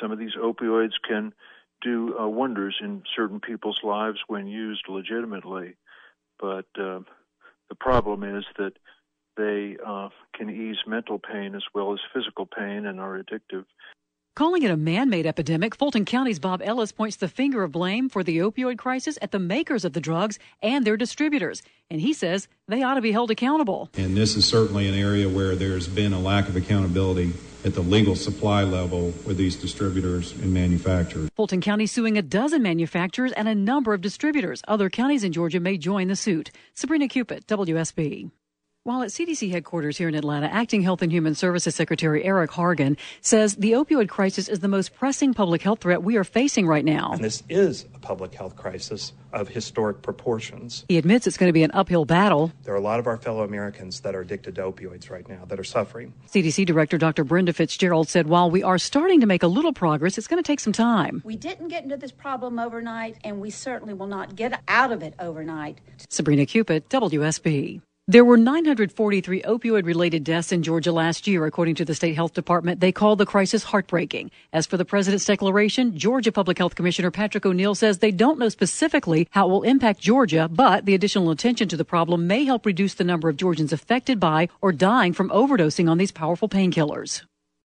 some 0.00 0.12
of 0.12 0.18
these 0.18 0.34
opioids 0.40 0.94
can 1.06 1.32
do 1.82 2.18
uh, 2.18 2.26
wonders 2.26 2.76
in 2.80 3.02
certain 3.14 3.40
people's 3.40 3.80
lives 3.82 4.18
when 4.26 4.46
used 4.46 4.88
legitimately. 4.88 5.76
But 6.38 6.66
uh, 6.78 7.00
the 7.68 7.74
problem 7.78 8.22
is 8.22 8.44
that 8.58 8.72
they 9.36 9.76
uh, 9.84 10.08
can 10.34 10.50
ease 10.50 10.78
mental 10.86 11.18
pain 11.18 11.54
as 11.54 11.64
well 11.74 11.92
as 11.92 12.00
physical 12.14 12.46
pain 12.46 12.86
and 12.86 13.00
are 13.00 13.22
addictive. 13.22 13.64
Calling 14.36 14.64
it 14.64 14.70
a 14.70 14.76
man 14.76 15.08
made 15.08 15.24
epidemic, 15.24 15.74
Fulton 15.74 16.04
County's 16.04 16.38
Bob 16.38 16.60
Ellis 16.62 16.92
points 16.92 17.16
the 17.16 17.26
finger 17.26 17.62
of 17.62 17.72
blame 17.72 18.10
for 18.10 18.22
the 18.22 18.36
opioid 18.36 18.76
crisis 18.76 19.16
at 19.22 19.30
the 19.30 19.38
makers 19.38 19.82
of 19.82 19.94
the 19.94 20.00
drugs 20.00 20.38
and 20.60 20.86
their 20.86 20.98
distributors. 20.98 21.62
And 21.88 22.02
he 22.02 22.12
says 22.12 22.46
they 22.68 22.82
ought 22.82 22.96
to 22.96 23.00
be 23.00 23.12
held 23.12 23.30
accountable. 23.30 23.88
And 23.96 24.14
this 24.14 24.36
is 24.36 24.46
certainly 24.46 24.88
an 24.88 24.94
area 24.94 25.26
where 25.26 25.56
there's 25.56 25.88
been 25.88 26.12
a 26.12 26.20
lack 26.20 26.50
of 26.50 26.56
accountability 26.56 27.32
at 27.64 27.72
the 27.72 27.80
legal 27.80 28.14
supply 28.14 28.62
level 28.62 29.14
with 29.24 29.38
these 29.38 29.56
distributors 29.56 30.32
and 30.32 30.52
manufacturers. 30.52 31.30
Fulton 31.34 31.62
County 31.62 31.86
suing 31.86 32.18
a 32.18 32.22
dozen 32.22 32.62
manufacturers 32.62 33.32
and 33.32 33.48
a 33.48 33.54
number 33.54 33.94
of 33.94 34.02
distributors. 34.02 34.60
Other 34.68 34.90
counties 34.90 35.24
in 35.24 35.32
Georgia 35.32 35.60
may 35.60 35.78
join 35.78 36.08
the 36.08 36.16
suit. 36.16 36.50
Sabrina 36.74 37.08
Cupit, 37.08 37.46
WSB. 37.46 38.30
While 38.86 39.02
at 39.02 39.08
CDC 39.08 39.50
headquarters 39.50 39.98
here 39.98 40.06
in 40.06 40.14
Atlanta, 40.14 40.46
Acting 40.46 40.80
Health 40.82 41.02
and 41.02 41.10
Human 41.10 41.34
Services 41.34 41.74
Secretary 41.74 42.22
Eric 42.22 42.52
Hargan 42.52 42.96
says 43.20 43.56
the 43.56 43.72
opioid 43.72 44.08
crisis 44.08 44.48
is 44.48 44.60
the 44.60 44.68
most 44.68 44.94
pressing 44.94 45.34
public 45.34 45.60
health 45.60 45.80
threat 45.80 46.04
we 46.04 46.16
are 46.16 46.22
facing 46.22 46.68
right 46.68 46.84
now. 46.84 47.10
And 47.10 47.24
this 47.24 47.42
is 47.48 47.86
a 47.96 47.98
public 47.98 48.32
health 48.34 48.54
crisis 48.54 49.12
of 49.32 49.48
historic 49.48 50.02
proportions. 50.02 50.84
He 50.86 50.98
admits 50.98 51.26
it's 51.26 51.36
going 51.36 51.48
to 51.48 51.52
be 51.52 51.64
an 51.64 51.72
uphill 51.74 52.04
battle. 52.04 52.52
There 52.62 52.74
are 52.74 52.76
a 52.76 52.80
lot 52.80 53.00
of 53.00 53.08
our 53.08 53.16
fellow 53.16 53.42
Americans 53.42 54.02
that 54.02 54.14
are 54.14 54.20
addicted 54.20 54.54
to 54.54 54.62
opioids 54.62 55.10
right 55.10 55.28
now 55.28 55.44
that 55.46 55.58
are 55.58 55.64
suffering. 55.64 56.14
CDC 56.28 56.64
Director 56.64 56.96
Dr. 56.96 57.24
Brenda 57.24 57.52
Fitzgerald 57.52 58.08
said 58.08 58.28
while 58.28 58.52
we 58.52 58.62
are 58.62 58.78
starting 58.78 59.18
to 59.18 59.26
make 59.26 59.42
a 59.42 59.48
little 59.48 59.72
progress, 59.72 60.16
it's 60.16 60.28
going 60.28 60.40
to 60.40 60.46
take 60.46 60.60
some 60.60 60.72
time. 60.72 61.22
We 61.24 61.34
didn't 61.34 61.68
get 61.68 61.82
into 61.82 61.96
this 61.96 62.12
problem 62.12 62.60
overnight, 62.60 63.16
and 63.24 63.40
we 63.40 63.50
certainly 63.50 63.94
will 63.94 64.06
not 64.06 64.36
get 64.36 64.60
out 64.68 64.92
of 64.92 65.02
it 65.02 65.14
overnight. 65.18 65.80
Sabrina 66.08 66.46
Cupit, 66.46 66.88
WSB. 66.88 67.80
There 68.08 68.24
were 68.24 68.36
943 68.36 69.42
opioid 69.42 69.84
related 69.84 70.22
deaths 70.22 70.52
in 70.52 70.62
Georgia 70.62 70.92
last 70.92 71.26
year, 71.26 71.44
according 71.44 71.74
to 71.74 71.84
the 71.84 71.92
state 71.92 72.14
health 72.14 72.34
department. 72.34 72.78
They 72.78 72.92
call 72.92 73.16
the 73.16 73.26
crisis 73.26 73.64
heartbreaking. 73.64 74.30
As 74.52 74.64
for 74.64 74.76
the 74.76 74.84
president's 74.84 75.24
declaration, 75.24 75.98
Georgia 75.98 76.30
Public 76.30 76.56
Health 76.56 76.76
Commissioner 76.76 77.10
Patrick 77.10 77.44
O'Neal 77.44 77.74
says 77.74 77.98
they 77.98 78.12
don't 78.12 78.38
know 78.38 78.48
specifically 78.48 79.26
how 79.32 79.48
it 79.48 79.50
will 79.50 79.64
impact 79.64 79.98
Georgia, 79.98 80.48
but 80.48 80.84
the 80.84 80.94
additional 80.94 81.32
attention 81.32 81.66
to 81.66 81.76
the 81.76 81.84
problem 81.84 82.28
may 82.28 82.44
help 82.44 82.64
reduce 82.64 82.94
the 82.94 83.02
number 83.02 83.28
of 83.28 83.36
Georgians 83.36 83.72
affected 83.72 84.20
by 84.20 84.50
or 84.60 84.70
dying 84.70 85.12
from 85.12 85.30
overdosing 85.30 85.90
on 85.90 85.98
these 85.98 86.12
powerful 86.12 86.48
painkillers. 86.48 87.24